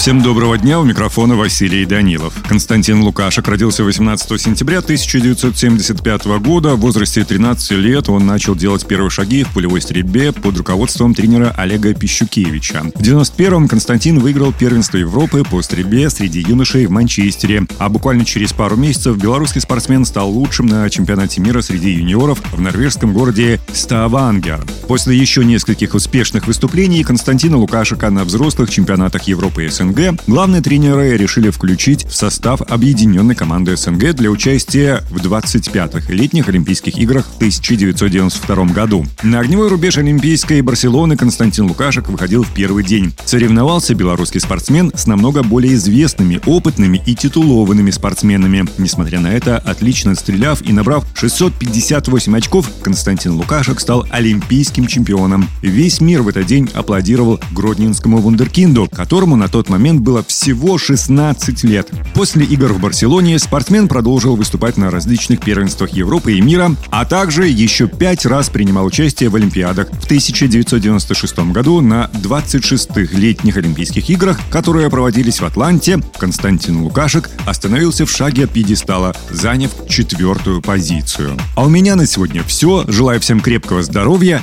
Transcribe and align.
Всем 0.00 0.22
доброго 0.22 0.56
дня, 0.56 0.80
у 0.80 0.82
микрофона 0.82 1.36
Василий 1.36 1.84
Данилов. 1.84 2.32
Константин 2.48 3.02
Лукашек 3.02 3.46
родился 3.46 3.84
18 3.84 4.40
сентября 4.40 4.78
1975 4.78 6.24
года. 6.38 6.74
В 6.74 6.80
возрасте 6.80 7.22
13 7.22 7.72
лет 7.72 8.08
он 8.08 8.24
начал 8.24 8.56
делать 8.56 8.86
первые 8.86 9.10
шаги 9.10 9.44
в 9.44 9.50
пулевой 9.52 9.82
стрельбе 9.82 10.32
под 10.32 10.56
руководством 10.56 11.12
тренера 11.12 11.54
Олега 11.54 11.92
Пищукевича. 11.92 12.84
В 12.94 13.02
91-м 13.02 13.68
Константин 13.68 14.20
выиграл 14.20 14.54
первенство 14.54 14.96
Европы 14.96 15.44
по 15.44 15.60
стрельбе 15.60 16.08
среди 16.08 16.40
юношей 16.40 16.86
в 16.86 16.90
Манчестере. 16.90 17.66
А 17.78 17.90
буквально 17.90 18.24
через 18.24 18.54
пару 18.54 18.76
месяцев 18.76 19.18
белорусский 19.18 19.60
спортсмен 19.60 20.06
стал 20.06 20.30
лучшим 20.30 20.64
на 20.64 20.88
чемпионате 20.88 21.42
мира 21.42 21.60
среди 21.60 21.90
юниоров 21.90 22.40
в 22.52 22.58
норвежском 22.58 23.12
городе 23.12 23.60
Ставангер. 23.74 24.64
После 24.90 25.16
еще 25.16 25.44
нескольких 25.44 25.94
успешных 25.94 26.48
выступлений 26.48 27.04
Константина 27.04 27.56
Лукашека 27.56 28.10
на 28.10 28.24
взрослых 28.24 28.68
чемпионатах 28.70 29.22
Европы 29.28 29.64
и 29.64 29.68
СНГ, 29.68 30.20
главные 30.26 30.62
тренеры 30.62 31.16
решили 31.16 31.50
включить 31.50 32.04
в 32.06 32.12
состав 32.12 32.60
объединенной 32.62 33.36
команды 33.36 33.76
СНГ 33.76 34.14
для 34.14 34.30
участия 34.30 35.04
в 35.08 35.18
25-х 35.18 36.12
летних 36.12 36.48
Олимпийских 36.48 36.98
играх 36.98 37.26
в 37.26 37.36
1992 37.36 38.64
году. 38.64 39.06
На 39.22 39.38
огневой 39.38 39.68
рубеж 39.68 39.96
Олимпийской 39.96 40.60
Барселоны 40.60 41.16
Константин 41.16 41.66
Лукашек 41.66 42.08
выходил 42.08 42.42
в 42.42 42.52
первый 42.52 42.82
день. 42.82 43.14
Соревновался 43.24 43.94
белорусский 43.94 44.40
спортсмен 44.40 44.90
с 44.96 45.06
намного 45.06 45.44
более 45.44 45.74
известными, 45.74 46.40
опытными 46.46 47.00
и 47.06 47.14
титулованными 47.14 47.92
спортсменами. 47.92 48.66
Несмотря 48.76 49.20
на 49.20 49.28
это, 49.28 49.56
отлично 49.56 50.16
стреляв 50.16 50.62
и 50.62 50.72
набрав 50.72 51.06
658 51.14 52.36
очков, 52.36 52.68
Константин 52.82 53.34
Лукашек 53.34 53.78
стал 53.78 54.04
олимпийским 54.10 54.79
чемпионом. 54.86 55.48
Весь 55.62 56.00
мир 56.00 56.22
в 56.22 56.28
этот 56.28 56.46
день 56.46 56.68
аплодировал 56.74 57.40
гродненскому 57.52 58.18
вундеркинду, 58.18 58.88
которому 58.90 59.36
на 59.36 59.48
тот 59.48 59.68
момент 59.68 60.00
было 60.00 60.22
всего 60.22 60.78
16 60.78 61.64
лет. 61.64 61.88
После 62.14 62.44
игр 62.44 62.72
в 62.72 62.80
Барселоне 62.80 63.38
спортсмен 63.38 63.88
продолжил 63.88 64.36
выступать 64.36 64.76
на 64.76 64.90
различных 64.90 65.40
первенствах 65.40 65.90
Европы 65.90 66.34
и 66.34 66.40
мира, 66.40 66.74
а 66.90 67.04
также 67.04 67.46
еще 67.46 67.88
пять 67.88 68.26
раз 68.26 68.48
принимал 68.48 68.86
участие 68.86 69.30
в 69.30 69.36
Олимпиадах. 69.36 69.88
В 69.90 70.04
1996 70.04 71.38
году 71.52 71.80
на 71.80 72.10
26-х 72.14 73.16
летних 73.16 73.56
Олимпийских 73.56 74.08
играх, 74.10 74.38
которые 74.50 74.90
проводились 74.90 75.40
в 75.40 75.44
Атланте, 75.44 76.00
Константин 76.18 76.82
Лукашек 76.82 77.30
остановился 77.46 78.06
в 78.06 78.10
шаге 78.10 78.46
пьедестала, 78.46 79.14
заняв 79.30 79.70
четвертую 79.88 80.62
позицию. 80.62 81.36
А 81.56 81.64
у 81.64 81.68
меня 81.68 81.96
на 81.96 82.06
сегодня 82.06 82.42
все. 82.42 82.84
Желаю 82.88 83.20
всем 83.20 83.40
крепкого 83.40 83.82
здоровья 83.82 84.42